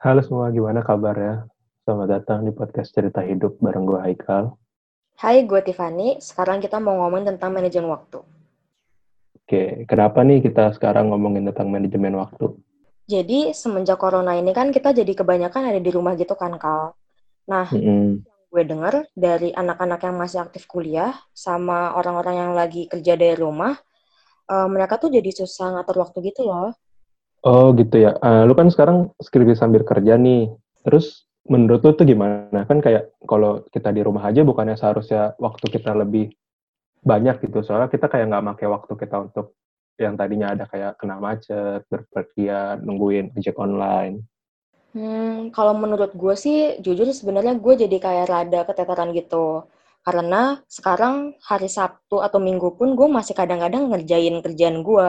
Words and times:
Halo 0.00 0.24
semua, 0.24 0.48
gimana 0.48 0.80
kabarnya? 0.80 1.44
Selamat 1.84 2.08
datang 2.08 2.48
di 2.48 2.56
podcast 2.56 2.88
Cerita 2.88 3.20
Hidup 3.20 3.60
bareng 3.60 3.84
gue 3.84 4.00
Haikal. 4.00 4.56
Hai, 5.20 5.44
gue 5.44 5.60
Tiffany. 5.60 6.16
Sekarang 6.24 6.56
kita 6.56 6.80
mau 6.80 7.04
ngomongin 7.04 7.36
tentang 7.36 7.52
manajemen 7.52 7.92
waktu. 7.92 8.24
Oke, 9.36 9.84
kenapa 9.84 10.24
nih 10.24 10.40
kita 10.40 10.72
sekarang 10.72 11.12
ngomongin 11.12 11.52
tentang 11.52 11.68
manajemen 11.68 12.16
waktu? 12.16 12.48
Jadi, 13.12 13.52
semenjak 13.52 14.00
corona 14.00 14.40
ini 14.40 14.56
kan 14.56 14.72
kita 14.72 14.96
jadi 14.96 15.12
kebanyakan 15.12 15.68
ada 15.68 15.80
di 15.84 15.92
rumah 15.92 16.16
gitu 16.16 16.32
kan, 16.32 16.56
Kal. 16.56 16.96
Nah, 17.44 17.68
Mm 17.68 17.84
-mm. 17.84 18.04
gue 18.24 18.62
denger 18.64 19.04
dari 19.12 19.52
anak-anak 19.52 20.00
yang 20.00 20.16
masih 20.16 20.40
aktif 20.40 20.64
kuliah 20.64 21.12
sama 21.36 21.92
orang-orang 21.92 22.40
yang 22.40 22.52
lagi 22.56 22.88
kerja 22.88 23.20
dari 23.20 23.36
rumah, 23.36 23.76
eh, 24.48 24.64
mereka 24.64 24.96
tuh 24.96 25.12
jadi 25.12 25.28
susah 25.28 25.76
ngatur 25.76 26.08
waktu 26.08 26.32
gitu 26.32 26.48
loh. 26.48 26.72
Oh 27.40 27.72
gitu 27.72 27.96
ya. 27.96 28.16
Eh, 28.20 28.42
lu 28.44 28.52
kan 28.52 28.68
sekarang 28.68 29.16
skripsi 29.16 29.56
sambil 29.56 29.80
kerja 29.84 30.20
nih. 30.20 30.52
Terus 30.84 31.24
menurut 31.48 31.80
lu 31.80 31.92
tuh 31.96 32.04
gimana? 32.04 32.68
Kan 32.68 32.84
kayak 32.84 33.16
kalau 33.24 33.64
kita 33.72 33.88
di 33.96 34.04
rumah 34.04 34.28
aja 34.28 34.44
bukannya 34.44 34.76
seharusnya 34.76 35.32
waktu 35.40 35.66
kita 35.72 35.96
lebih 35.96 36.32
banyak 37.00 37.40
gitu. 37.40 37.64
Soalnya 37.64 37.88
kita 37.88 38.12
kayak 38.12 38.28
nggak 38.28 38.44
pakai 38.56 38.66
waktu 38.68 38.92
kita 38.92 39.16
untuk 39.32 39.56
yang 40.00 40.16
tadinya 40.16 40.52
ada 40.52 40.64
kayak 40.68 40.96
kena 40.96 41.20
macet, 41.20 41.84
berpergian, 41.88 42.84
nungguin 42.84 43.32
ojek 43.36 43.56
online. 43.56 44.24
Hmm, 44.90 45.54
kalau 45.54 45.76
menurut 45.76 46.12
gue 46.16 46.34
sih, 46.34 46.80
jujur 46.82 47.06
sebenarnya 47.14 47.54
gue 47.56 47.74
jadi 47.86 47.96
kayak 48.00 48.26
rada 48.26 48.60
keteteran 48.66 49.14
gitu. 49.14 49.64
Karena 50.00 50.58
sekarang 50.64 51.36
hari 51.44 51.68
Sabtu 51.68 52.24
atau 52.24 52.40
Minggu 52.40 52.72
pun 52.74 52.96
gue 52.96 53.08
masih 53.08 53.36
kadang-kadang 53.36 53.92
ngerjain 53.92 54.40
kerjaan 54.40 54.80
gue 54.80 55.08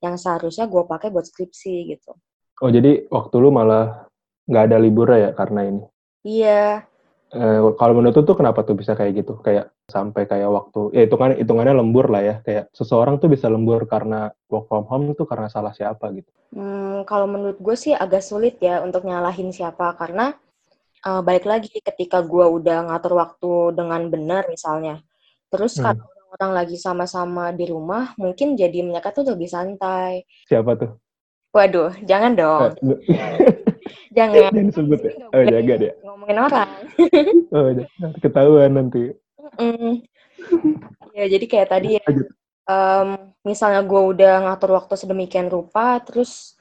yang 0.00 0.16
seharusnya 0.16 0.64
gue 0.64 0.82
pakai 0.88 1.12
buat 1.12 1.28
skripsi 1.28 1.92
gitu. 1.92 2.16
Oh 2.60 2.70
jadi 2.72 3.08
waktu 3.12 3.34
lu 3.36 3.52
malah 3.52 4.08
nggak 4.48 4.64
ada 4.72 4.76
libur 4.80 5.12
ya 5.12 5.32
karena 5.36 5.68
ini? 5.68 5.84
Iya, 6.20 6.84
Eh, 7.30 7.60
kalau 7.78 7.94
menurut 7.94 8.18
lu 8.18 8.22
tuh 8.26 8.34
kenapa 8.34 8.66
tuh 8.66 8.74
bisa 8.74 8.98
kayak 8.98 9.22
gitu? 9.22 9.38
Kayak 9.38 9.70
sampai 9.86 10.26
kayak 10.26 10.50
waktu, 10.50 10.90
ya 10.90 11.06
hitungannya, 11.06 11.38
hitungannya 11.38 11.74
lembur 11.78 12.10
lah 12.10 12.22
ya. 12.26 12.34
Kayak 12.42 12.74
seseorang 12.74 13.22
tuh 13.22 13.30
bisa 13.30 13.46
lembur 13.46 13.86
karena 13.86 14.34
work 14.50 14.66
from 14.66 14.82
home 14.90 15.14
tuh 15.14 15.30
karena 15.30 15.46
salah 15.46 15.70
siapa 15.70 16.10
gitu. 16.10 16.26
Hmm, 16.50 17.06
kalau 17.06 17.30
menurut 17.30 17.62
gue 17.62 17.76
sih 17.78 17.94
agak 17.94 18.26
sulit 18.26 18.58
ya 18.58 18.82
untuk 18.82 19.06
nyalahin 19.06 19.54
siapa 19.54 19.94
karena 19.94 20.34
uh, 21.02 21.20
balik 21.20 21.44
lagi 21.44 21.72
ketika 21.80 22.20
gue 22.20 22.46
udah 22.46 22.88
ngatur 22.88 23.16
waktu 23.16 23.52
dengan 23.76 24.08
benar 24.08 24.46
misalnya, 24.46 25.00
terus 25.48 25.76
Hmm. 25.76 25.92
kalau 25.92 26.04
orang-orang 26.30 26.52
lagi 26.62 26.76
sama-sama 26.78 27.50
di 27.50 27.66
rumah, 27.66 28.14
mungkin 28.14 28.54
jadi 28.54 28.86
mereka 28.86 29.10
tuh 29.10 29.26
lebih 29.26 29.50
santai. 29.50 30.22
Siapa 30.46 30.78
tuh? 30.78 30.94
Waduh, 31.50 31.90
jangan 32.06 32.32
dong, 32.38 32.70
Eh, 32.78 32.98
jangan. 34.16 34.38
Jangan 34.54 34.64
disebut 34.70 35.00
ya. 35.02 35.12
Oh 35.34 35.42
jaga 35.42 35.74
deh. 35.82 35.92
Ngomongin 36.06 36.38
orang. 36.38 36.70
Oh 37.54 37.68
jangan 37.74 38.10
ketahuan 38.22 38.70
nanti. 38.78 39.10
Mm. 39.58 40.06
Ya 41.10 41.26
jadi 41.26 41.44
kayak 41.50 41.68
tadi 41.74 41.98
ya, 41.98 42.04
em, 42.70 43.08
misalnya 43.42 43.82
gue 43.82 44.02
udah 44.14 44.46
ngatur 44.46 44.78
waktu 44.78 44.94
sedemikian 44.94 45.50
rupa, 45.50 45.98
terus 46.06 46.54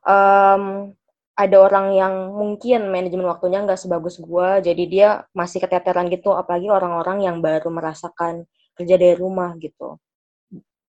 em, 0.00 0.96
ada 1.40 1.56
orang 1.56 1.96
yang 1.96 2.36
mungkin 2.36 2.92
manajemen 2.92 3.24
waktunya 3.24 3.64
nggak 3.64 3.80
sebagus 3.80 4.20
gue, 4.20 4.48
jadi 4.60 4.82
dia 4.84 5.08
masih 5.32 5.64
keteteran 5.64 6.12
gitu, 6.12 6.36
apalagi 6.36 6.68
orang-orang 6.68 7.24
yang 7.24 7.40
baru 7.40 7.72
merasakan 7.72 8.44
kerja 8.76 9.00
dari 9.00 9.16
rumah 9.16 9.56
gitu. 9.56 9.96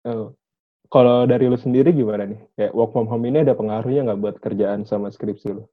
Oh. 0.06 0.38
Kalau 0.86 1.26
dari 1.26 1.50
lu 1.50 1.58
sendiri 1.58 1.90
gimana 1.90 2.30
nih? 2.30 2.38
Kayak 2.54 2.72
work 2.78 2.94
from 2.94 3.10
home 3.10 3.26
ini 3.26 3.42
ada 3.42 3.58
pengaruhnya 3.58 4.06
nggak 4.06 4.20
buat 4.22 4.36
kerjaan 4.38 4.86
sama 4.86 5.10
skripsi 5.10 5.50
lu? 5.50 5.66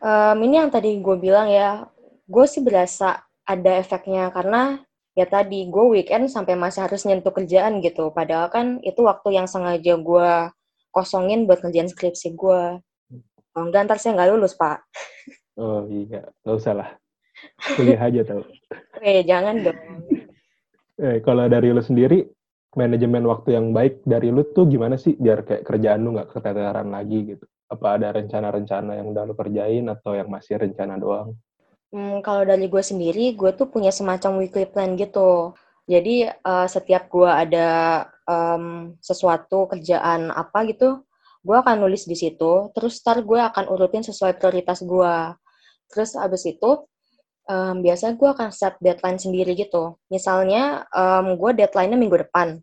Em, 0.00 0.36
ini 0.48 0.56
yang 0.56 0.72
tadi 0.72 0.96
gue 0.96 1.16
bilang 1.20 1.52
ya, 1.52 1.84
gue 2.24 2.46
sih 2.48 2.64
berasa 2.64 3.20
ada 3.44 3.76
efeknya 3.76 4.32
karena 4.32 4.80
ya 5.12 5.28
tadi 5.28 5.68
gue 5.68 5.84
weekend 5.92 6.32
sampai 6.32 6.56
masih 6.56 6.88
harus 6.88 7.04
nyentuh 7.04 7.36
kerjaan 7.36 7.84
gitu, 7.84 8.08
padahal 8.16 8.48
kan 8.48 8.80
itu 8.80 9.04
waktu 9.04 9.36
yang 9.36 9.44
sengaja 9.44 10.00
gue 10.00 10.30
kosongin 10.88 11.44
buat 11.44 11.60
kerjaan 11.60 11.92
skripsi 11.92 12.32
gue. 12.32 12.80
Kalau 13.56 13.72
enggak 13.72 13.88
ntar 13.88 13.96
saya 13.96 14.20
nggak 14.20 14.36
lulus 14.36 14.52
pak. 14.52 14.84
Oh 15.56 15.88
iya, 15.88 16.28
nggak 16.44 16.56
usah 16.60 16.76
lah. 16.76 16.92
Kuliah 17.72 17.96
aja 18.04 18.20
tau. 18.20 18.44
Eh 19.00 19.24
jangan 19.24 19.64
dong. 19.64 19.80
Eh, 21.00 21.24
kalau 21.24 21.48
dari 21.48 21.72
lu 21.72 21.80
sendiri, 21.80 22.28
manajemen 22.76 23.24
waktu 23.24 23.56
yang 23.56 23.72
baik 23.72 24.04
dari 24.04 24.28
lu 24.28 24.44
tuh 24.52 24.68
gimana 24.68 25.00
sih 25.00 25.16
biar 25.16 25.48
kayak 25.48 25.64
kerjaan 25.64 26.04
lu 26.04 26.12
nggak 26.12 26.36
keteteran 26.36 26.92
lagi 26.92 27.32
gitu? 27.32 27.48
Apa 27.72 27.96
ada 27.96 28.12
rencana-rencana 28.12 28.92
yang 29.00 29.16
udah 29.16 29.24
lu 29.24 29.32
kerjain 29.32 29.88
atau 29.88 30.12
yang 30.12 30.28
masih 30.28 30.60
rencana 30.60 31.00
doang? 31.00 31.32
Hmm, 31.96 32.20
kalau 32.20 32.44
dari 32.44 32.68
gue 32.68 32.84
sendiri, 32.84 33.32
gue 33.32 33.56
tuh 33.56 33.72
punya 33.72 33.88
semacam 33.88 34.44
weekly 34.44 34.68
plan 34.68 35.00
gitu. 35.00 35.56
Jadi 35.88 36.28
eh, 36.28 36.66
setiap 36.68 37.08
gue 37.08 37.30
ada 37.30 37.68
em, 38.28 38.92
sesuatu 39.00 39.64
kerjaan 39.64 40.28
apa 40.28 40.68
gitu, 40.68 41.05
gue 41.46 41.56
akan 41.56 41.86
nulis 41.86 42.10
di 42.10 42.18
situ. 42.18 42.74
Terus 42.74 42.98
ntar 43.06 43.22
gue 43.22 43.38
akan 43.38 43.70
urutin 43.70 44.02
sesuai 44.02 44.34
prioritas 44.42 44.82
gue. 44.82 45.14
Terus 45.86 46.18
abis 46.18 46.42
itu 46.50 46.70
em, 47.46 47.78
biasanya 47.86 48.18
gue 48.18 48.28
akan 48.34 48.48
set 48.50 48.74
deadline 48.82 49.22
sendiri 49.22 49.54
gitu. 49.54 49.94
Misalnya 50.10 50.82
em, 50.90 51.38
gue 51.38 51.50
deadline-nya 51.54 51.94
minggu 51.94 52.26
depan. 52.26 52.58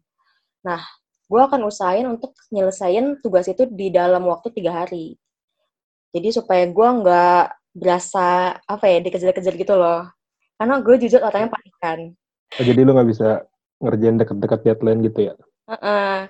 Nah, 0.67 0.83
gue 1.31 1.41
akan 1.41 1.63
usahain 1.63 2.03
untuk 2.11 2.35
nyelesain 2.51 3.23
tugas 3.23 3.47
itu 3.47 3.63
di 3.71 3.87
dalam 3.87 4.27
waktu 4.27 4.51
tiga 4.51 4.83
hari. 4.83 5.15
Jadi 6.13 6.29
supaya 6.35 6.67
gue 6.67 6.87
nggak 7.01 7.45
berasa 7.73 8.59
apa 8.67 8.85
ya 8.85 8.99
dikejar-kejar 9.01 9.55
gitu 9.55 9.73
loh. 9.79 10.11
Karena 10.59 10.77
gue 10.83 10.95
jujur 11.07 11.23
orangnya 11.23 11.49
panikan. 11.49 11.99
Oh, 12.59 12.63
jadi 12.63 12.85
lu 12.85 12.93
nggak 12.93 13.09
bisa 13.09 13.29
ngerjain 13.81 14.19
deket-deket 14.21 14.59
deadline 14.61 14.99
gitu 15.01 15.19
ya? 15.31 15.33
Heeh. 15.73 16.29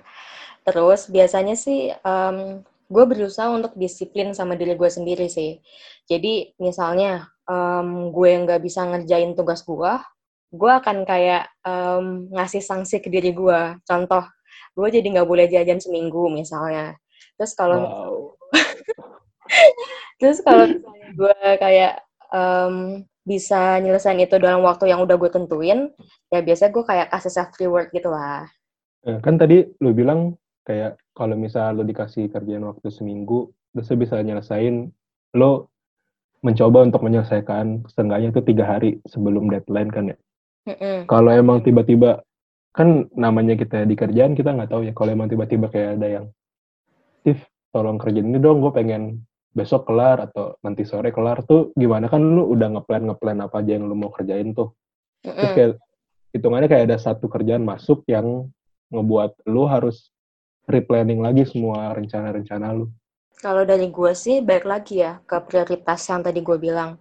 Terus 0.64 1.12
biasanya 1.12 1.54
sih 1.54 1.92
em, 1.92 2.64
gue 2.88 3.04
berusaha 3.04 3.52
untuk 3.52 3.76
disiplin 3.76 4.32
sama 4.32 4.56
diri 4.56 4.72
gue 4.76 4.90
sendiri 4.90 5.28
sih. 5.28 5.60
Jadi 6.08 6.56
misalnya 6.56 7.28
em, 7.44 8.08
gue 8.10 8.30
nggak 8.44 8.60
bisa 8.64 8.88
ngerjain 8.88 9.36
tugas 9.36 9.60
gue, 9.64 9.92
gue 10.52 10.72
akan 10.72 11.04
kayak 11.04 11.52
em, 11.68 12.32
ngasih 12.32 12.64
sanksi 12.64 13.04
ke 13.04 13.12
diri 13.12 13.36
gue. 13.36 13.60
Contoh, 13.84 14.24
gue 14.72 14.88
jadi 14.88 15.04
nggak 15.04 15.28
boleh 15.28 15.46
jajan 15.52 15.80
seminggu 15.84 16.32
misalnya. 16.32 16.96
Terus 17.36 17.52
kalau 17.52 17.78
Wow. 17.84 18.14
terus 20.20 20.40
kalau 20.40 20.64
misalnya 20.64 21.08
gue 21.12 21.36
kayak 21.60 21.92
em, 22.32 22.74
bisa 23.24 23.80
nyelesain 23.80 24.20
itu 24.20 24.36
dalam 24.36 24.60
waktu 24.64 24.92
yang 24.92 25.00
udah 25.04 25.16
gue 25.16 25.30
tentuin, 25.32 25.88
ya 26.28 26.44
biasanya 26.44 26.72
gue 26.72 26.84
kayak 26.84 27.08
kasih 27.12 27.32
self 27.32 27.52
reward 27.56 27.88
gitu 27.92 28.12
lah. 28.12 28.44
Eh, 29.04 29.20
kan 29.20 29.36
tadi 29.36 29.64
lu 29.80 29.92
bilang 29.92 30.36
kayak 30.64 30.98
kalau 31.12 31.36
misal 31.36 31.76
lu 31.76 31.84
dikasih 31.84 32.32
kerjaan 32.32 32.64
waktu 32.64 32.88
seminggu, 32.88 33.52
terus 33.72 33.88
lu 33.92 33.96
bisa 34.00 34.18
nyelesain, 34.18 34.90
lu 35.36 35.50
mencoba 36.44 36.84
untuk 36.84 37.00
menyelesaikan 37.00 37.88
setengahnya 37.88 38.32
itu 38.32 38.40
tiga 38.44 38.64
hari 38.68 39.00
sebelum 39.08 39.48
deadline 39.48 39.88
kan 39.88 40.12
ya. 40.12 40.16
Mm-mm. 40.68 41.08
Kalau 41.08 41.30
emang 41.32 41.60
tiba-tiba 41.64 42.24
kan 42.74 43.08
namanya 43.14 43.54
kita 43.54 43.84
di 43.84 43.94
kerjaan 43.96 44.36
kita 44.36 44.52
nggak 44.52 44.72
tahu 44.72 44.88
ya. 44.88 44.92
Kalau 44.92 45.10
emang 45.12 45.28
tiba-tiba 45.28 45.68
kayak 45.72 46.00
ada 46.00 46.08
yang, 46.20 46.26
Tif, 47.24 47.40
tolong 47.72 47.96
kerjain 47.96 48.28
ini 48.28 48.36
dong, 48.36 48.60
gue 48.60 48.72
pengen 48.72 49.24
besok 49.54 49.88
kelar 49.88 50.20
atau 50.20 50.58
nanti 50.60 50.82
sore 50.82 51.14
kelar 51.14 51.46
tuh 51.46 51.70
gimana 51.78 52.10
kan 52.10 52.20
lu 52.20 52.50
udah 52.50 52.74
ngeplan 52.74 53.06
ngeplan 53.06 53.38
apa 53.38 53.62
aja 53.62 53.78
yang 53.78 53.86
lu 53.86 53.96
mau 53.96 54.10
kerjain 54.10 54.52
tuh. 54.52 54.74
Terus 55.24 55.36
Mm-mm. 55.36 55.54
kayak 55.56 55.70
hitungannya 56.34 56.68
kayak 56.68 56.84
ada 56.90 56.98
satu 56.98 57.30
kerjaan 57.30 57.62
masuk 57.62 58.02
yang 58.10 58.50
ngebuat 58.90 59.46
lu 59.48 59.64
harus 59.64 60.13
replanning 60.64 61.20
lagi 61.20 61.44
semua 61.44 61.92
rencana-rencana 61.92 62.72
lu. 62.72 62.88
Kalau 63.38 63.66
dari 63.68 63.92
gue 63.92 64.12
sih, 64.16 64.40
balik 64.40 64.64
lagi 64.64 65.04
ya 65.04 65.20
ke 65.20 65.36
prioritas 65.44 66.00
yang 66.08 66.24
tadi 66.24 66.40
gue 66.40 66.56
bilang. 66.56 66.96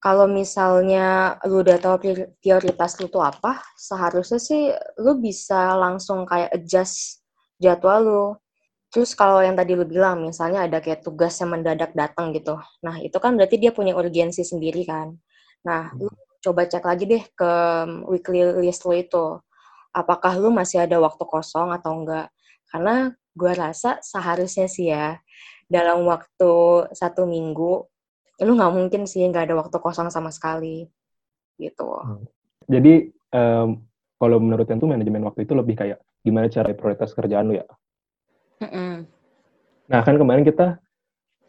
Kalau 0.00 0.24
misalnya 0.24 1.36
lu 1.44 1.60
udah 1.60 1.76
tahu 1.76 1.96
prior- 2.00 2.30
prioritas 2.40 2.96
lu 3.02 3.12
tuh 3.12 3.20
apa, 3.20 3.60
seharusnya 3.76 4.40
sih 4.40 4.72
lu 4.96 5.20
bisa 5.20 5.76
langsung 5.76 6.24
kayak 6.24 6.54
adjust 6.56 7.20
jadwal 7.60 8.00
lu. 8.00 8.26
Terus 8.90 9.12
kalau 9.14 9.44
yang 9.44 9.54
tadi 9.54 9.76
lu 9.76 9.84
bilang, 9.86 10.24
misalnya 10.24 10.66
ada 10.66 10.80
kayak 10.82 11.04
tugas 11.04 11.36
yang 11.38 11.54
mendadak 11.54 11.94
datang 11.94 12.32
gitu. 12.34 12.58
Nah, 12.82 12.98
itu 12.98 13.14
kan 13.22 13.36
berarti 13.38 13.60
dia 13.60 13.70
punya 13.70 13.94
urgensi 13.94 14.42
sendiri 14.42 14.82
kan. 14.82 15.14
Nah, 15.62 15.94
lu 15.94 16.10
coba 16.40 16.64
cek 16.66 16.82
lagi 16.82 17.04
deh 17.06 17.22
ke 17.36 17.52
weekly 18.08 18.40
list 18.64 18.82
lu 18.88 18.96
itu. 18.96 19.38
Apakah 19.92 20.40
lu 20.40 20.50
masih 20.50 20.82
ada 20.82 20.96
waktu 20.98 21.22
kosong 21.22 21.70
atau 21.70 21.92
enggak. 22.02 22.32
Karena 22.70 23.10
gue 23.10 23.52
rasa 23.52 23.98
seharusnya 24.00 24.66
sih 24.70 24.94
ya, 24.94 25.18
dalam 25.66 26.06
waktu 26.06 26.52
satu 26.94 27.26
minggu, 27.26 27.72
lu 28.40 28.52
nggak 28.56 28.74
mungkin 28.74 29.02
sih 29.04 29.26
nggak 29.26 29.50
ada 29.50 29.54
waktu 29.58 29.76
kosong 29.82 30.08
sama 30.08 30.30
sekali. 30.30 30.86
Gitu. 31.60 31.90
Jadi 32.70 33.12
em, 33.34 33.68
kalau 34.16 34.36
menurut 34.40 34.64
tuh 34.64 34.88
manajemen 34.88 35.26
waktu 35.26 35.44
itu 35.44 35.52
lebih 35.52 35.76
kayak 35.76 35.98
gimana 36.24 36.46
cara 36.48 36.72
prioritas 36.72 37.12
kerjaan 37.12 37.52
lu 37.52 37.54
ya. 37.60 37.66
Mm-mm. 38.60 39.08
Nah 39.88 40.00
kan 40.04 40.16
kemarin 40.20 40.44
kita 40.44 40.78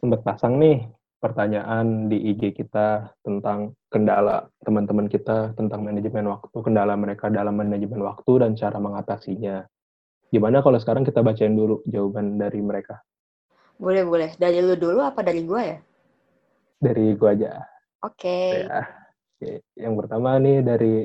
sempat 0.00 0.24
pasang 0.24 0.58
nih 0.58 0.88
pertanyaan 1.22 2.10
di 2.10 2.18
IG 2.34 2.58
kita 2.58 3.14
tentang 3.22 3.78
kendala 3.86 4.50
teman-teman 4.66 5.06
kita 5.06 5.54
tentang 5.54 5.86
manajemen 5.86 6.26
waktu, 6.26 6.56
kendala 6.58 6.98
mereka 6.98 7.30
dalam 7.30 7.54
manajemen 7.54 8.02
waktu 8.02 8.42
dan 8.42 8.58
cara 8.58 8.82
mengatasinya. 8.82 9.62
Gimana 10.32 10.64
kalau 10.64 10.80
sekarang 10.80 11.04
kita 11.04 11.20
bacain 11.20 11.52
dulu 11.52 11.84
jawaban 11.84 12.40
dari 12.40 12.64
mereka? 12.64 13.04
Boleh, 13.76 14.00
boleh. 14.08 14.30
Dari 14.40 14.64
lu 14.64 14.80
dulu 14.80 15.04
apa 15.04 15.20
dari 15.20 15.44
gua 15.44 15.60
ya? 15.60 15.78
Dari 16.80 17.12
gua 17.20 17.36
aja. 17.36 17.60
Oke. 18.00 18.64
Ya. 18.64 18.88
Oke. 19.36 19.60
Yang 19.76 19.94
pertama 20.00 20.40
nih 20.40 20.64
dari 20.64 21.04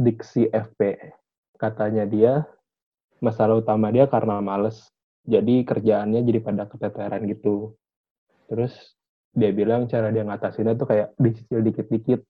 Diksi 0.00 0.48
FP. 0.48 1.12
Katanya 1.60 2.08
dia, 2.08 2.48
masalah 3.20 3.60
utama 3.60 3.92
dia 3.92 4.08
karena 4.08 4.40
males. 4.40 4.88
Jadi 5.28 5.64
kerjaannya 5.64 6.24
jadi 6.24 6.40
pada 6.40 6.64
keteteran 6.64 7.28
gitu. 7.28 7.76
Terus 8.48 8.72
dia 9.36 9.52
bilang 9.52 9.84
cara 9.84 10.08
dia 10.08 10.24
ngatasinnya 10.24 10.80
tuh 10.80 10.88
kayak 10.88 11.12
dicicil 11.20 11.60
dikit-dikit. 11.60 12.24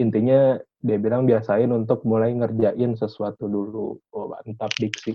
Intinya 0.00 0.56
dia 0.82 0.98
bilang 0.98 1.28
biasain 1.28 1.68
untuk 1.68 2.02
mulai 2.08 2.32
ngerjain 2.32 2.96
sesuatu 2.96 3.46
dulu. 3.46 4.00
Oh, 4.12 4.26
mantap 4.32 4.72
diksi. 4.76 5.12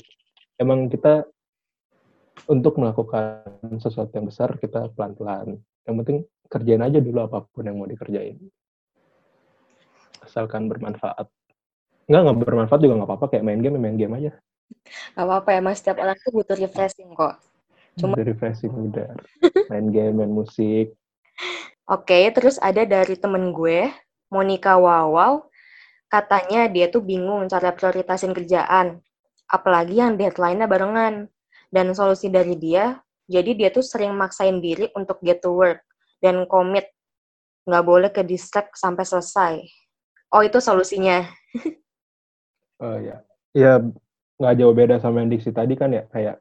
Emang 0.57 0.89
kita 0.89 1.25
untuk 2.45 2.77
melakukan 2.77 3.49
sesuatu 3.81 4.13
yang 4.13 4.29
besar 4.29 4.55
kita 4.61 4.93
pelan-pelan. 4.93 5.57
Yang 5.85 5.95
penting 6.03 6.17
kerjain 6.47 6.83
aja 6.85 6.99
dulu 7.01 7.19
apa 7.25 7.45
pun 7.49 7.65
yang 7.65 7.77
mau 7.81 7.89
dikerjain. 7.89 8.37
Asalkan 10.21 10.69
bermanfaat. 10.69 11.27
Enggak, 12.07 12.21
nggak 12.23 12.37
bermanfaat 12.45 12.81
juga 12.81 12.93
nggak 13.01 13.09
apa-apa. 13.09 13.25
Kayak 13.33 13.45
main 13.45 13.59
game, 13.59 13.77
main 13.81 13.97
game 13.99 14.15
aja. 14.15 14.31
Gak 15.15 15.25
apa-apa 15.27 15.49
ya, 15.55 15.59
mas. 15.63 15.79
Setiap 15.79 15.99
orang 16.03 16.15
tuh 16.19 16.31
butuh 16.31 16.55
refreshing 16.59 17.11
kok. 17.15 17.39
Cuma 17.99 18.15
Butuh 18.15 18.27
refreshing 18.31 18.71
udah. 18.71 19.11
Main 19.67 19.87
game, 19.91 20.15
main 20.23 20.31
musik, 20.31 20.95
Oke, 21.95 22.27
terus 22.35 22.59
ada 22.59 22.83
dari 22.83 23.15
temen 23.15 23.53
gue, 23.53 23.87
Monica 24.27 24.75
Wawaw, 24.75 25.47
katanya 26.11 26.67
dia 26.67 26.91
tuh 26.91 27.03
bingung 27.03 27.47
cara 27.47 27.71
prioritasin 27.71 28.35
kerjaan, 28.35 28.99
apalagi 29.47 29.99
yang 29.99 30.19
deadline-nya 30.19 30.67
barengan. 30.67 31.31
Dan 31.67 31.91
solusi 31.91 32.31
dari 32.31 32.55
dia, 32.55 32.95
jadi 33.27 33.51
dia 33.51 33.69
tuh 33.75 33.83
sering 33.83 34.15
maksain 34.15 34.63
diri 34.63 34.87
untuk 34.95 35.19
get 35.19 35.43
to 35.43 35.51
work 35.51 35.83
dan 36.23 36.47
komit. 36.47 36.87
Nggak 37.67 37.83
boleh 37.83 38.09
ke 38.11 38.23
distract 38.23 38.79
sampai 38.79 39.03
selesai. 39.03 39.53
Oh, 40.31 40.39
itu 40.39 40.63
solusinya. 40.63 41.27
oh 42.83 42.97
ya. 43.03 43.19
Ya, 43.51 43.83
nggak 44.39 44.55
jauh 44.63 44.71
beda 44.71 44.95
sama 45.03 45.19
yang 45.19 45.31
diksi 45.31 45.51
tadi 45.51 45.75
kan 45.75 45.91
ya. 45.91 46.07
Kayak, 46.07 46.39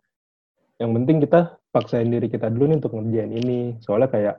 yang 0.79 0.95
penting 0.95 1.19
kita 1.27 1.59
paksain 1.75 2.07
diri 2.07 2.31
kita 2.31 2.47
dulu 2.47 2.71
nih 2.71 2.79
untuk 2.79 2.95
ngerjain 2.95 3.33
ini. 3.35 3.59
Soalnya 3.83 4.07
kayak, 4.07 4.37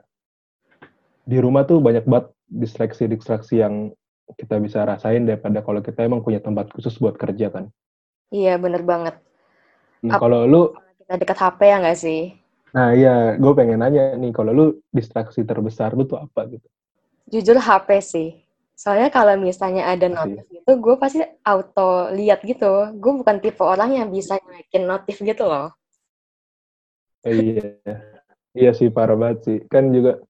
di 1.28 1.36
rumah 1.36 1.68
tuh 1.68 1.84
banyak 1.84 2.08
banget 2.08 2.32
distraksi-distraksi 2.48 3.60
yang 3.60 3.92
kita 4.36 4.60
bisa 4.60 4.84
rasain 4.84 5.24
daripada 5.24 5.64
kalau 5.64 5.80
kita 5.80 6.04
emang 6.04 6.20
punya 6.20 6.40
tempat 6.40 6.68
khusus 6.72 6.96
buat 7.00 7.16
kerja 7.16 7.48
kan. 7.48 7.64
Iya, 8.28 8.60
bener 8.60 8.84
banget. 8.84 9.16
Nah, 10.04 10.20
kalau 10.20 10.44
lu... 10.44 10.62
Kita 11.00 11.16
dekat 11.16 11.38
HP 11.40 11.60
ya 11.64 11.76
nggak 11.80 11.98
sih? 11.98 12.20
Nah 12.76 12.92
iya, 12.92 13.40
gue 13.40 13.52
pengen 13.56 13.80
nanya 13.80 14.12
nih, 14.20 14.28
kalau 14.36 14.52
lu 14.52 14.66
distraksi 14.92 15.40
terbesar 15.40 15.96
lu 15.96 16.04
tuh 16.04 16.20
apa 16.20 16.44
gitu? 16.52 16.68
Jujur 17.32 17.56
HP 17.56 17.88
sih. 18.04 18.28
Soalnya 18.78 19.08
kalau 19.10 19.34
misalnya 19.40 19.88
ada 19.90 20.06
notif 20.06 20.44
gitu, 20.52 20.70
gue 20.78 20.94
pasti 21.00 21.24
auto 21.42 22.12
lihat 22.14 22.44
gitu. 22.44 22.92
Gue 23.00 23.12
bukan 23.18 23.40
tipe 23.40 23.64
orang 23.64 23.96
yang 23.96 24.08
bisa 24.12 24.38
naikin 24.46 24.84
notif 24.86 25.18
gitu 25.18 25.48
loh. 25.48 25.72
iya, 27.26 27.74
iya 28.54 28.70
sih 28.70 28.92
parah 28.92 29.18
banget 29.18 29.38
sih. 29.42 29.58
Kan 29.66 29.90
juga 29.90 30.22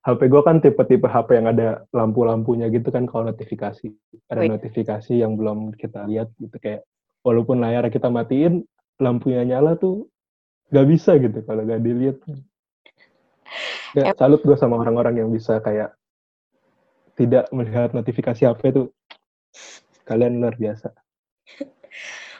HP 0.00 0.32
gue 0.32 0.40
kan 0.40 0.64
tipe-tipe 0.64 1.04
HP 1.04 1.28
yang 1.36 1.52
ada 1.52 1.84
lampu-lampunya 1.92 2.72
gitu 2.72 2.88
kan 2.88 3.04
kalau 3.04 3.28
notifikasi. 3.28 3.92
Ada 4.32 4.48
Wait. 4.48 4.52
notifikasi 4.56 5.12
yang 5.12 5.36
belum 5.36 5.76
kita 5.76 6.08
lihat 6.08 6.32
gitu 6.40 6.56
kayak 6.56 6.88
walaupun 7.20 7.60
layar 7.60 7.84
kita 7.92 8.08
matiin, 8.08 8.64
lampunya 8.96 9.44
nyala 9.44 9.76
tuh 9.76 10.08
gak 10.72 10.88
bisa 10.88 11.20
gitu 11.20 11.44
kalau 11.44 11.64
gak 11.68 11.84
dilihat. 11.84 12.16
Ya, 13.90 14.14
salut 14.14 14.38
gue 14.46 14.54
sama 14.54 14.78
orang-orang 14.78 15.18
yang 15.18 15.34
bisa 15.34 15.58
kayak 15.58 15.90
tidak 17.18 17.50
melihat 17.50 17.90
notifikasi 17.90 18.46
HP 18.46 18.70
tuh. 18.70 18.94
Kalian 20.06 20.38
luar 20.38 20.54
biasa. 20.54 20.94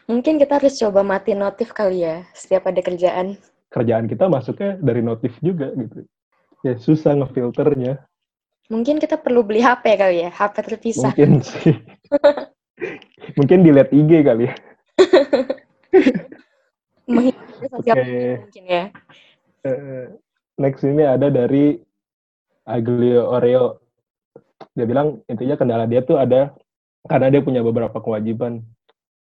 Mungkin 0.07 0.39
kita 0.39 0.63
harus 0.63 0.79
coba 0.79 1.03
mati 1.03 1.35
notif 1.35 1.75
kali 1.75 2.07
ya, 2.07 2.23
setiap 2.39 2.71
ada 2.71 2.79
kerjaan. 2.79 3.35
Kerjaan 3.67 4.07
kita 4.07 4.31
masuknya 4.31 4.79
dari 4.79 5.03
notif 5.03 5.35
juga 5.43 5.75
gitu 5.75 6.07
ya 6.65 6.75
susah 6.77 7.17
ngefilternya. 7.17 8.01
Mungkin 8.71 9.03
kita 9.03 9.19
perlu 9.19 9.43
beli 9.43 9.61
HP 9.65 9.99
kali 9.99 10.17
ya, 10.27 10.31
HP 10.31 10.55
terpisah. 10.63 11.11
Mungkin 11.11 11.43
sih. 11.43 11.75
mungkin 13.39 13.59
dilihat 13.67 13.91
IG 13.91 14.11
kali 14.23 14.47
ya. 14.47 14.55
Oke. 17.11 17.91
Okay. 17.91 18.47
mungkin 18.47 18.65
ya. 18.71 18.85
Uh, 19.67 20.17
next 20.57 20.87
ini 20.87 21.03
ada 21.05 21.29
dari 21.29 21.83
Aglio 22.65 23.27
Oreo. 23.27 23.83
Dia 24.79 24.87
bilang 24.87 25.21
intinya 25.27 25.59
kendala 25.59 25.85
dia 25.91 26.07
tuh 26.07 26.23
ada 26.23 26.55
karena 27.11 27.27
dia 27.33 27.43
punya 27.43 27.61
beberapa 27.67 27.99
kewajiban. 27.99 28.63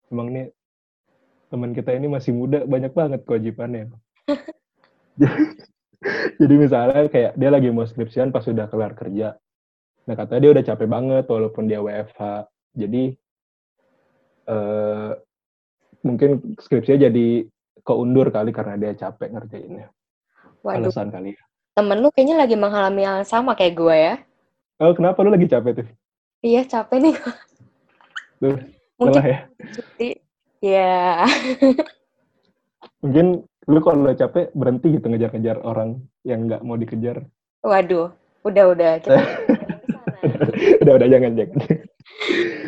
Emang 0.10 0.34
nih 0.34 0.50
teman 1.54 1.78
kita 1.78 1.94
ini 1.94 2.10
masih 2.10 2.34
muda, 2.34 2.66
banyak 2.66 2.92
banget 2.92 3.22
kewajibannya. 3.30 3.94
Jadi 6.42 6.54
misalnya 6.56 7.08
kayak 7.10 7.34
dia 7.38 7.50
lagi 7.50 7.70
mau 7.74 7.86
skripsian 7.86 8.30
pas 8.30 8.46
sudah 8.46 8.70
kelar 8.70 8.94
kerja. 8.94 9.38
Nah 10.06 10.14
katanya 10.14 10.42
dia 10.42 10.52
udah 10.54 10.64
capek 10.66 10.88
banget 10.88 11.26
walaupun 11.26 11.64
dia 11.66 11.82
WFH. 11.82 12.46
Jadi 12.76 13.04
uh, 14.52 15.12
mungkin 16.06 16.58
skripsinya 16.62 17.10
jadi 17.10 17.28
keundur 17.82 18.30
kali 18.30 18.54
karena 18.54 18.78
dia 18.78 18.94
capek 18.94 19.34
ngerjainnya. 19.34 19.90
Waduh. 20.62 20.90
Alasan 20.90 21.10
kali 21.10 21.34
ya. 21.34 21.42
Temen 21.76 22.00
lu 22.00 22.10
kayaknya 22.14 22.40
lagi 22.40 22.56
mengalami 22.56 23.04
hal 23.04 23.22
yang 23.22 23.28
sama 23.28 23.58
kayak 23.58 23.76
gue 23.76 23.96
ya. 23.96 24.16
Oh 24.80 24.94
kenapa 24.96 25.26
lu 25.26 25.34
lagi 25.34 25.50
capek 25.50 25.84
tuh? 25.84 25.88
Iya 26.46 26.62
capek 26.68 26.98
nih. 27.02 27.16
Tuh, 28.40 28.58
mungkin 29.02 29.22
ya. 29.24 29.40
Iya. 30.62 31.26
mungkin 33.02 33.46
lu 33.66 33.82
kalau 33.82 34.14
capek 34.14 34.54
berhenti 34.54 34.94
gitu 34.94 35.10
ngejar-ngejar 35.10 35.58
orang 35.66 35.98
yang 36.22 36.46
nggak 36.46 36.62
mau 36.62 36.78
dikejar. 36.78 37.26
Waduh 37.66 38.14
udah 38.46 38.66
udah 38.78 38.92
kita 39.02 39.18
udah 40.86 40.94
udah 41.02 41.08
jangan 41.10 41.32
jangan. 41.34 41.58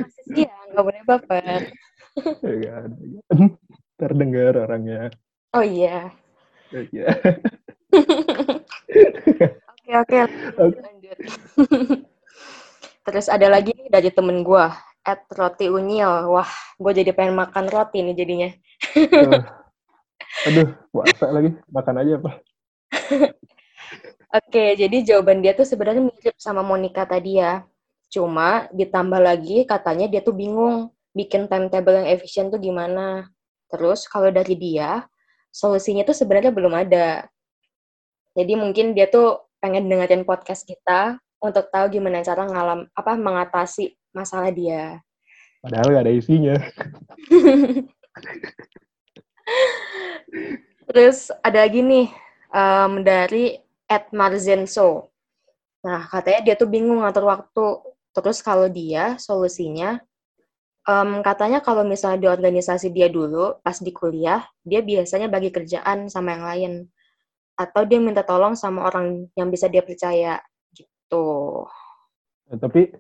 Masih 0.02 0.50
ya 0.50 0.54
nggak 0.74 0.84
boleh 0.86 1.02
baper. 1.06 1.62
Terdengar 4.02 4.54
orangnya. 4.58 5.14
Oh 5.54 5.62
iya. 5.62 6.10
Oh, 6.74 6.84
iya. 6.94 7.08
Oke 9.86 9.94
oke. 10.02 10.18
Lanjut. 10.58 11.18
Terus 13.08 13.28
ada 13.32 13.48
lagi 13.48 13.72
nih 13.72 13.88
dari 13.88 14.10
temen 14.10 14.42
gue 14.42 14.66
at 15.06 15.22
roti 15.30 15.70
unyil. 15.70 16.34
Wah 16.34 16.50
gue 16.82 16.92
jadi 17.06 17.14
pengen 17.14 17.38
makan 17.38 17.70
roti 17.70 18.02
nih 18.02 18.18
jadinya 18.18 18.50
Aduh, 20.46 20.70
puasa 20.94 21.26
lagi. 21.34 21.50
Makan 21.72 21.96
aja 21.98 22.12
apa? 22.22 22.32
Oke, 24.38 24.78
jadi 24.78 24.98
jawaban 25.02 25.42
dia 25.42 25.58
tuh 25.58 25.66
sebenarnya 25.66 26.04
mirip 26.04 26.36
sama 26.38 26.62
Monica 26.62 27.08
tadi 27.08 27.42
ya. 27.42 27.66
Cuma 28.12 28.70
ditambah 28.76 29.18
lagi 29.18 29.66
katanya 29.66 30.06
dia 30.06 30.22
tuh 30.22 30.36
bingung 30.36 30.94
bikin 31.18 31.50
timetable 31.50 31.98
yang 31.98 32.08
efisien 32.12 32.54
tuh 32.54 32.62
gimana. 32.62 33.32
Terus 33.72 34.06
kalau 34.06 34.30
dari 34.30 34.54
dia, 34.54 35.08
solusinya 35.50 36.06
tuh 36.06 36.14
sebenarnya 36.14 36.54
belum 36.54 36.76
ada. 36.76 37.26
Jadi 38.38 38.54
mungkin 38.54 38.94
dia 38.94 39.10
tuh 39.10 39.50
pengen 39.58 39.90
dengerin 39.90 40.22
podcast 40.22 40.68
kita 40.68 41.18
untuk 41.42 41.74
tahu 41.74 41.98
gimana 41.98 42.22
cara 42.22 42.46
ngalam 42.46 42.86
apa 42.94 43.12
mengatasi 43.18 43.98
masalah 44.14 44.54
dia. 44.54 45.02
Padahal 45.66 45.90
gak 45.90 46.06
ada 46.06 46.14
isinya. 46.14 46.56
Terus 50.88 51.32
ada 51.44 51.64
lagi 51.68 51.84
nih 51.84 52.08
um, 52.52 53.04
dari 53.04 53.60
Ed 53.88 54.12
Marzenso. 54.12 55.12
Nah, 55.84 56.04
katanya 56.08 56.42
dia 56.44 56.56
tuh 56.60 56.68
bingung 56.68 57.04
ngatur 57.04 57.28
waktu. 57.28 57.68
Terus 58.12 58.42
kalau 58.42 58.66
dia, 58.68 59.16
solusinya, 59.22 60.02
um, 60.90 61.22
katanya 61.22 61.62
kalau 61.62 61.86
misalnya 61.86 62.18
di 62.18 62.28
organisasi 62.28 62.90
dia 62.92 63.08
dulu, 63.08 63.62
pas 63.62 63.78
di 63.78 63.94
kuliah, 63.94 64.42
dia 64.66 64.82
biasanya 64.82 65.30
bagi 65.30 65.54
kerjaan 65.54 66.10
sama 66.10 66.34
yang 66.34 66.44
lain. 66.44 66.74
Atau 67.56 67.86
dia 67.86 68.02
minta 68.02 68.26
tolong 68.26 68.58
sama 68.58 68.90
orang 68.90 69.30
yang 69.38 69.54
bisa 69.54 69.70
dia 69.70 69.86
percaya, 69.86 70.42
gitu. 70.74 71.66
Tapi 72.48 72.96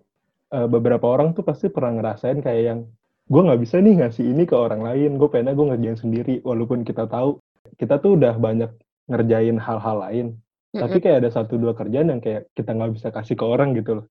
uh, 0.54 0.68
beberapa 0.70 1.08
orang 1.08 1.34
tuh 1.34 1.44
pasti 1.44 1.68
pernah 1.68 1.98
ngerasain 1.98 2.39
kayak 2.39 2.63
yang 2.63 2.80
gue 3.27 3.41
nggak 3.43 3.62
bisa 3.62 3.84
nih 3.84 3.93
ngasih 4.00 4.24
ini 4.24 4.43
ke 4.48 4.55
orang 4.55 4.81
lain 4.84 5.19
gue 5.19 5.27
pengen 5.27 5.51
gue 5.55 5.65
ngerjain 5.67 6.00
sendiri 6.00 6.36
walaupun 6.48 6.88
kita 6.88 7.07
tahu 7.12 7.43
kita 7.75 8.00
tuh 8.00 8.15
udah 8.15 8.39
banyak 8.39 8.72
ngerjain 9.12 9.60
hal-hal 9.60 9.98
lain 10.00 10.27
Tapi 10.75 10.98
kayak 11.01 11.17
ada 11.25 11.29
satu 11.31 11.57
dua 11.57 11.74
kerjaan 11.74 12.12
yang 12.12 12.22
kayak 12.22 12.51
kita 12.53 12.75
nggak 12.75 12.91
bisa 13.00 13.07
kasih 13.10 13.36
ke 13.39 13.46
orang 13.48 13.74
gitu 13.74 14.03
loh. 14.03 14.05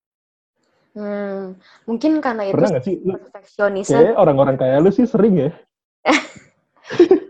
Hmm, 0.97 1.53
mungkin 1.85 2.17
karena 2.19 2.49
itu 2.49 2.57
Pernah 2.57 2.69
nggak 2.75 2.85
sih? 2.85 2.95
Kayak 3.85 4.17
orang-orang 4.17 4.55
kayak 4.57 4.81
lu 4.81 4.89
sih 4.91 5.07
sering 5.07 5.35
ya. 5.47 5.51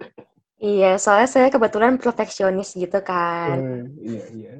Iya, 0.57 0.97
soalnya 0.97 1.29
saya 1.29 1.47
kebetulan 1.53 2.01
perfeksionis 2.01 2.73
gitu 2.73 2.97
kan. 3.05 3.61
Eh, 3.61 3.83
iya, 4.01 4.23
iya. 4.33 4.53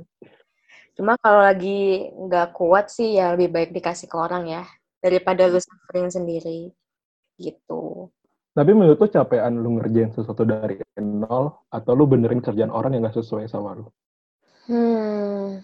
Cuma 0.94 1.18
kalau 1.18 1.42
lagi 1.42 2.06
nggak 2.14 2.54
kuat 2.54 2.94
sih 2.94 3.18
ya 3.18 3.34
lebih 3.34 3.50
baik 3.50 3.74
dikasih 3.74 4.06
ke 4.06 4.14
orang 4.14 4.46
ya 4.46 4.64
daripada 5.02 5.50
lu 5.50 5.58
suffering 5.58 6.14
sendiri 6.14 6.70
gitu. 7.40 8.10
Tapi 8.58 8.74
menurut 8.74 8.98
lu 8.98 9.08
capean 9.08 9.54
lu 9.62 9.78
ngerjain 9.78 10.10
sesuatu 10.18 10.42
dari 10.42 10.82
nol 10.98 11.70
atau 11.70 11.92
lu 11.94 12.10
benerin 12.10 12.42
kerjaan 12.42 12.74
orang 12.74 12.98
yang 12.98 13.06
gak 13.06 13.22
sesuai 13.22 13.46
sama 13.46 13.78
lu? 13.78 13.86
Hmm, 14.68 15.62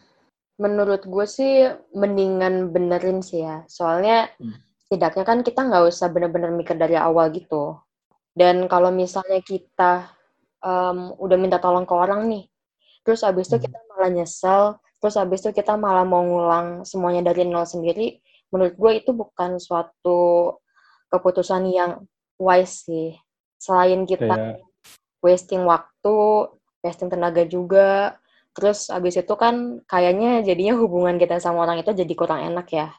menurut 0.61 1.03
gue 1.03 1.25
sih 1.25 1.67
mendingan 1.97 2.69
benerin 2.69 3.25
sih 3.25 3.41
ya. 3.43 3.65
Soalnya 3.65 4.29
Hmm. 4.37 4.61
setidaknya 4.85 5.25
kan 5.25 5.39
kita 5.41 5.65
nggak 5.65 5.89
usah 5.89 6.07
bener-bener 6.13 6.53
mikir 6.53 6.77
dari 6.77 6.93
awal 6.93 7.33
gitu. 7.33 7.81
Dan 8.37 8.69
kalau 8.69 8.93
misalnya 8.93 9.41
kita 9.41 10.13
em, 10.63 11.11
udah 11.17 11.37
minta 11.41 11.57
tolong 11.59 11.83
ke 11.83 11.91
orang 11.97 12.29
nih, 12.29 12.45
terus 13.03 13.25
abis 13.25 13.49
itu 13.51 13.57
Hmm. 13.59 13.65
kita 13.67 13.79
malah 13.91 14.09
nyesel, 14.13 14.63
terus 15.01 15.17
abis 15.19 15.43
itu 15.43 15.51
kita 15.51 15.75
malah 15.75 16.05
mau 16.07 16.23
ngulang 16.23 16.87
semuanya 16.87 17.33
dari 17.33 17.43
nol 17.49 17.67
sendiri, 17.67 18.21
menurut 18.53 18.73
gue 18.77 18.91
itu 19.03 19.11
bukan 19.11 19.59
suatu 19.59 20.53
keputusan 21.13 21.69
yang 21.69 22.01
wise 22.41 22.89
sih. 22.89 23.13
Selain 23.61 24.09
kita 24.09 24.33
Kayak 24.33 24.65
wasting 25.21 25.63
waktu, 25.69 26.17
wasting 26.81 27.13
tenaga 27.13 27.45
juga. 27.45 28.17
Terus 28.57 28.89
abis 28.89 29.21
itu 29.21 29.33
kan 29.37 29.81
kayaknya 29.85 30.41
jadinya 30.41 30.73
hubungan 30.77 31.21
kita 31.21 31.37
sama 31.37 31.61
orang 31.63 31.85
itu 31.85 31.93
jadi 31.93 32.13
kurang 32.17 32.41
enak 32.41 32.67
ya. 32.73 32.89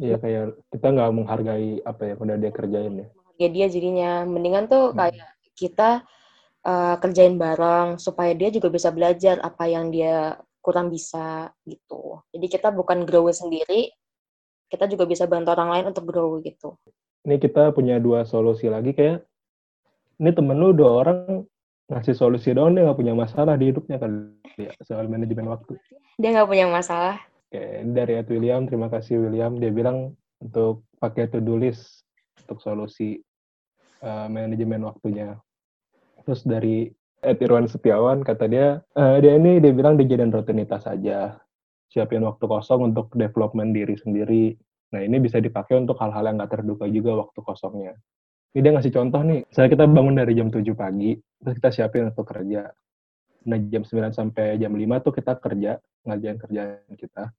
ya 0.00 0.16
kayak 0.16 0.56
kita 0.72 0.86
nggak 0.96 1.12
menghargai 1.12 1.84
apa 1.84 2.02
yang 2.08 2.18
udah 2.24 2.36
dia 2.40 2.52
kerjain 2.52 2.94
ya. 3.04 3.06
Ya 3.36 3.48
dia 3.52 3.66
jadinya 3.68 4.24
mendingan 4.24 4.64
tuh 4.68 4.92
Hmm. 4.92 4.96
kayak 4.96 5.28
kita 5.52 5.90
uh, 6.64 6.96
kerjain 6.96 7.36
bareng 7.36 8.00
supaya 8.00 8.32
dia 8.32 8.48
juga 8.48 8.72
bisa 8.72 8.88
belajar 8.88 9.36
apa 9.44 9.68
yang 9.68 9.92
dia 9.92 10.40
kurang 10.64 10.88
bisa 10.88 11.52
gitu. 11.68 12.20
Jadi 12.32 12.46
kita 12.48 12.72
bukan 12.72 13.04
grow 13.04 13.28
sendiri, 13.28 13.92
kita 14.72 14.88
juga 14.88 15.04
bisa 15.04 15.28
bantu 15.28 15.52
orang 15.52 15.68
lain 15.76 15.86
untuk 15.92 16.08
grow 16.08 16.40
gitu. 16.40 16.80
Ini 17.28 17.36
kita 17.36 17.76
punya 17.76 18.00
dua 18.00 18.24
solusi 18.24 18.70
lagi 18.72 18.96
kayak 18.96 19.24
ini 20.20 20.30
temen 20.36 20.56
lu 20.60 20.76
dua 20.76 21.04
orang 21.04 21.48
ngasih 21.90 22.14
solusi 22.14 22.52
doang 22.54 22.76
dia 22.76 22.86
nggak 22.86 23.00
punya 23.00 23.16
masalah 23.16 23.58
di 23.58 23.72
hidupnya 23.72 23.98
kali 23.98 24.36
ya 24.56 24.72
soal 24.84 25.10
manajemen 25.10 25.50
waktu. 25.50 25.74
Dia 26.20 26.30
nggak 26.36 26.48
punya 26.48 26.66
masalah. 26.70 27.16
Oke, 27.50 27.82
dari 27.82 28.12
Ed 28.14 28.30
William, 28.30 28.62
terima 28.70 28.86
kasih 28.86 29.18
William. 29.26 29.58
Dia 29.58 29.74
bilang 29.74 30.14
untuk 30.38 30.86
pakai 31.02 31.26
to-do 31.26 31.58
list 31.58 32.06
untuk 32.46 32.62
solusi 32.62 33.18
uh, 34.06 34.30
manajemen 34.30 34.86
waktunya. 34.86 35.34
Terus 36.22 36.46
dari 36.46 36.94
Ed 37.20 37.42
Irwan 37.42 37.68
Setiawan, 37.68 38.24
kata 38.24 38.48
dia, 38.48 38.80
eh, 38.96 39.16
dia 39.20 39.36
ini 39.36 39.60
dia 39.60 39.76
bilang 39.76 40.00
dijadiin 40.00 40.32
rutinitas 40.32 40.88
aja. 40.88 41.36
Siapin 41.90 42.24
waktu 42.24 42.44
kosong 42.46 42.94
untuk 42.94 43.12
development 43.12 43.76
diri 43.76 43.98
sendiri. 43.98 44.56
Nah, 44.90 45.00
ini 45.06 45.16
bisa 45.22 45.38
dipakai 45.38 45.78
untuk 45.78 45.98
hal-hal 46.02 46.26
yang 46.26 46.36
nggak 46.38 46.52
terduga 46.60 46.86
juga 46.90 47.26
waktu 47.26 47.38
kosongnya. 47.42 47.94
Ini 48.50 48.60
dia 48.66 48.72
ngasih 48.74 48.92
contoh 48.94 49.22
nih, 49.22 49.46
saya 49.54 49.70
kita 49.70 49.86
bangun 49.86 50.18
dari 50.18 50.34
jam 50.34 50.50
7 50.50 50.74
pagi, 50.74 51.14
terus 51.14 51.54
kita 51.54 51.70
siapin 51.70 52.10
untuk 52.10 52.26
kerja. 52.26 52.66
Nah, 53.46 53.58
jam 53.70 53.86
9 53.86 54.10
sampai 54.10 54.58
jam 54.58 54.74
5 54.74 54.98
tuh 55.06 55.12
kita 55.14 55.38
kerja, 55.38 55.78
ngerjain 56.02 56.38
kerjaan 56.42 56.92
kita. 56.98 57.30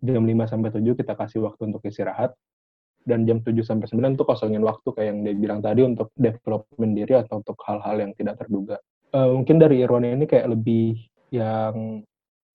Jam 0.00 0.24
5 0.24 0.48
sampai 0.48 0.68
7 0.72 0.96
kita 0.96 1.12
kasih 1.12 1.44
waktu 1.44 1.62
untuk 1.68 1.84
istirahat. 1.84 2.32
Dan 3.04 3.28
jam 3.28 3.44
7 3.44 3.60
sampai 3.60 3.84
9 3.84 4.16
tuh 4.16 4.24
kosongin 4.24 4.64
waktu 4.64 4.88
kayak 4.88 5.08
yang 5.12 5.18
dia 5.20 5.34
bilang 5.36 5.60
tadi 5.60 5.84
untuk 5.84 6.08
development 6.16 6.92
diri 6.96 7.20
atau 7.20 7.44
untuk 7.44 7.60
hal-hal 7.68 8.00
yang 8.00 8.16
tidak 8.16 8.40
terduga. 8.40 8.80
Eh, 9.12 9.28
mungkin 9.28 9.60
dari 9.60 9.84
Irwan 9.84 10.08
ini 10.08 10.24
kayak 10.24 10.48
lebih 10.56 10.98
yang 11.28 12.00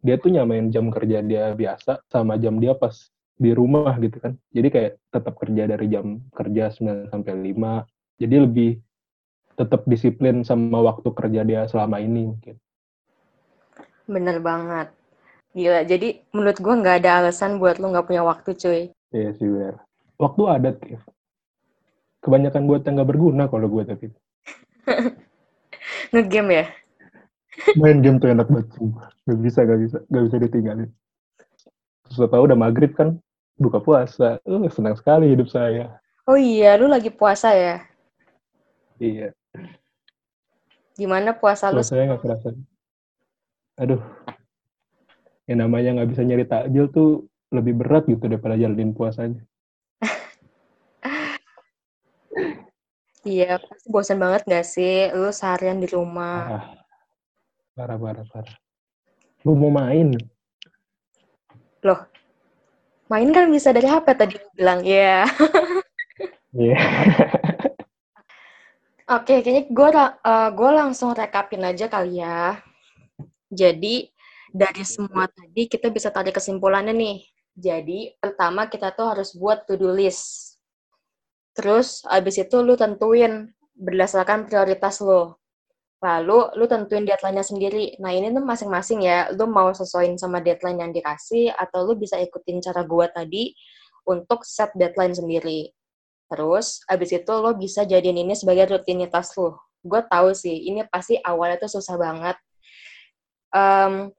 dia 0.03 0.15
tuh 0.20 0.32
nyamain 0.32 0.68
jam 0.74 0.91
kerja 0.91 1.24
dia 1.24 1.56
biasa 1.56 2.03
sama 2.08 2.36
jam 2.36 2.60
dia 2.60 2.75
pas 2.75 2.96
di 3.39 3.51
rumah 3.55 3.96
gitu 4.03 4.19
kan. 4.19 4.36
Jadi 4.51 4.67
kayak 4.67 4.91
tetap 5.15 5.34
kerja 5.39 5.63
dari 5.65 5.86
jam 5.88 6.19
kerja 6.36 6.69
9 6.75 7.08
sampai 7.08 7.34
5. 7.55 8.19
Jadi 8.19 8.36
lebih 8.36 8.72
tetap 9.55 9.88
disiplin 9.88 10.43
sama 10.43 10.84
waktu 10.84 11.08
kerja 11.15 11.41
dia 11.48 11.63
selama 11.72 12.03
ini 12.03 12.36
mungkin. 12.36 12.55
Bener 14.05 14.43
banget. 14.43 14.91
Gila, 15.55 15.81
jadi 15.88 16.22
menurut 16.36 16.60
gue 16.62 16.74
nggak 16.84 16.98
ada 17.03 17.25
alasan 17.25 17.58
buat 17.58 17.81
lu 17.81 17.89
nggak 17.89 18.05
punya 18.05 18.22
waktu 18.22 18.53
cuy. 18.53 18.81
Iya 19.15 19.34
sih 19.39 19.48
bener. 19.50 19.81
Waktu 20.19 20.41
ada, 20.46 20.69
Tiff. 20.75 21.01
Kebanyakan 22.19 22.67
buat 22.67 22.84
yang 22.84 23.00
nggak 23.00 23.10
berguna 23.10 23.43
kalau 23.48 23.72
gue 23.72 23.84
tapi. 23.88 24.05
Ngegame 26.13 26.53
ya? 26.53 26.65
Main 27.75 28.03
game 28.03 28.19
tuh 28.19 28.29
enak 28.31 28.48
banget. 28.48 28.67
Gak 29.25 29.39
bisa, 29.41 29.60
gak 29.67 29.79
bisa. 29.79 29.98
Gak 30.08 30.24
bisa 30.29 30.38
ditinggalin. 30.38 30.89
Terus 32.08 32.29
tau 32.29 32.43
udah 32.46 32.58
maghrib 32.58 32.91
kan, 32.98 33.22
buka 33.60 33.84
puasa. 33.84 34.39
Uh, 34.48 34.66
senang 34.72 34.96
sekali 34.96 35.28
hidup 35.30 35.51
saya. 35.51 36.00
Oh 36.25 36.39
iya, 36.39 36.80
lu 36.80 36.88
lagi 36.88 37.12
puasa 37.12 37.51
ya? 37.54 37.84
Iya, 39.00 39.32
Gimana 41.00 41.32
puasa 41.32 41.72
lu? 41.72 41.80
puasanya 41.80 42.12
nggak 42.16 42.22
kerasa. 42.28 42.48
Aduh, 43.80 44.04
yang 45.48 45.63
namanya 45.63 45.96
nggak 45.96 46.10
bisa 46.12 46.22
nyari 46.28 46.44
takjil 46.44 46.92
tuh 46.92 47.10
lebih 47.56 47.80
berat 47.80 48.04
gitu 48.12 48.20
daripada 48.28 48.60
jalanin 48.60 48.92
puasanya. 48.92 49.39
Iya, 53.28 53.60
pasti 53.60 53.88
bosan 53.92 54.16
banget 54.16 54.48
gak 54.48 54.63
sih? 54.63 55.12
Lu 55.12 55.28
seharian 55.36 55.84
di 55.84 55.92
rumah. 55.92 56.56
Ah, 56.56 56.66
parah, 57.75 58.00
parah, 58.00 58.25
parah. 58.32 58.56
Lu 59.44 59.60
mau 59.60 59.68
main? 59.68 60.16
Loh, 61.84 62.00
main 63.10 63.30
kan 63.34 63.50
bisa 63.50 63.74
dari 63.74 63.89
HP 63.89 64.08
tadi 64.13 64.38
bilang. 64.54 64.86
Iya. 64.86 65.25
Iya. 66.54 66.80
Oke, 69.18 69.42
kayaknya 69.42 69.66
gue 69.74 69.89
gue 70.54 70.70
langsung 70.70 71.18
rekapin 71.18 71.66
aja 71.66 71.89
kali 71.89 72.22
ya. 72.22 72.62
Jadi, 73.50 74.06
dari 74.54 74.86
semua 74.86 75.25
tadi 75.25 75.66
kita 75.66 75.89
bisa 75.89 76.13
tarik 76.13 76.38
kesimpulannya 76.38 76.94
nih. 76.94 77.18
Jadi, 77.58 78.13
pertama 78.22 78.70
kita 78.70 78.94
tuh 78.94 79.10
harus 79.10 79.34
buat 79.34 79.66
to-do 79.66 79.89
list. 79.89 80.62
Terus, 81.58 82.06
abis 82.06 82.46
itu 82.46 82.62
lu 82.62 82.78
tentuin 82.78 83.50
berdasarkan 83.74 84.46
prioritas 84.46 85.01
lo. 85.01 85.42
Lalu, 86.00 86.56
lu 86.56 86.65
tentuin 86.72 87.03
deadline-nya 87.03 87.44
sendiri. 87.44 88.00
Nah, 88.00 88.15
ini 88.15 88.32
tuh 88.32 88.39
masing-masing 88.39 89.03
ya. 89.03 89.27
Lu 89.36 89.51
mau 89.51 89.75
sesuaiin 89.75 90.15
sama 90.15 90.39
deadline 90.39 90.79
yang 90.79 90.91
dikasih, 90.96 91.51
atau 91.51 91.84
lu 91.84 92.00
bisa 92.00 92.15
ikutin 92.15 92.63
cara 92.63 92.88
gua 92.88 93.12
tadi 93.12 93.51
untuk 94.08 94.48
set 94.48 94.72
deadline 94.79 95.12
sendiri. 95.12 95.75
Terus, 96.29 96.86
abis 96.86 97.10
itu 97.20 97.34
lo 97.34 97.51
bisa 97.58 97.84
jadiin 97.84 98.22
ini 98.24 98.34
sebagai 98.38 98.79
rutinitas 98.79 99.34
lo. 99.36 99.60
Gue 99.82 100.00
tahu 100.06 100.32
sih, 100.38 100.70
ini 100.70 100.86
pasti 100.86 101.18
awalnya 101.20 101.65
tuh 101.65 101.82
susah 101.82 101.96
banget. 101.98 102.38
Em, 103.50 104.13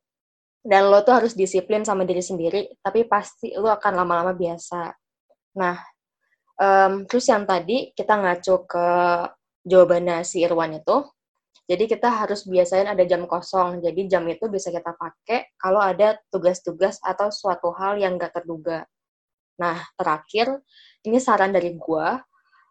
dan 0.67 0.83
lo 0.91 1.01
tuh 1.07 1.15
harus 1.17 1.33
disiplin 1.39 1.87
sama 1.87 2.03
diri 2.05 2.21
sendiri, 2.21 2.75
tapi 2.83 3.07
pasti 3.07 3.55
lo 3.55 3.71
akan 3.71 3.93
lama-lama 3.95 4.35
biasa. 4.35 4.91
Nah, 5.57 5.79
em, 6.59 7.07
terus 7.07 7.31
yang 7.31 7.47
tadi 7.47 7.95
kita 7.95 8.19
ngacu 8.19 8.55
ke 8.67 8.87
jawabannya 9.65 10.27
si 10.27 10.43
Irwan 10.43 10.83
itu, 10.83 11.07
jadi 11.71 11.87
kita 11.87 12.11
harus 12.11 12.43
biasain 12.51 12.91
ada 12.91 13.07
jam 13.07 13.31
kosong. 13.31 13.79
Jadi 13.79 14.11
jam 14.11 14.27
itu 14.27 14.51
bisa 14.51 14.75
kita 14.75 14.91
pakai 14.91 15.55
kalau 15.55 15.79
ada 15.79 16.19
tugas-tugas 16.27 16.99
atau 16.99 17.31
suatu 17.31 17.71
hal 17.71 17.95
yang 17.95 18.19
gak 18.19 18.43
terduga. 18.43 18.91
Nah, 19.55 19.79
terakhir, 19.95 20.59
ini 21.07 21.23
saran 21.23 21.55
dari 21.55 21.79
gua, 21.79 22.19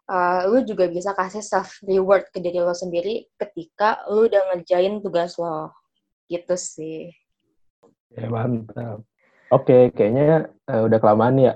uh, 0.04 0.40
lu 0.52 0.68
juga 0.68 0.84
bisa 0.92 1.16
kasih 1.16 1.40
self 1.40 1.80
reward 1.80 2.28
ke 2.28 2.44
diri 2.44 2.60
lo 2.60 2.76
sendiri 2.76 3.24
ketika 3.40 4.04
lu 4.12 4.28
udah 4.28 4.52
ngerjain 4.52 5.00
tugas 5.00 5.40
lo. 5.40 5.72
Gitu 6.28 6.54
sih. 6.60 7.08
Ya, 8.12 8.28
mantap. 8.28 9.00
Oke, 9.48 9.96
kayaknya 9.96 10.52
eh, 10.68 10.82
udah 10.84 10.98
kelamaan 11.00 11.40
ya. 11.40 11.54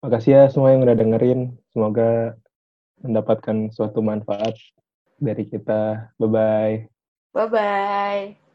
Makasih 0.00 0.32
ya 0.32 0.42
semua 0.48 0.72
yang 0.72 0.88
udah 0.88 0.96
dengerin. 0.96 1.60
Semoga 1.76 2.40
mendapatkan 3.04 3.68
suatu 3.68 4.00
manfaat 4.00 4.56
dari 5.20 5.44
kita. 5.46 6.10
Bye-bye. 6.18 6.88
Bye-bye. 7.36 8.49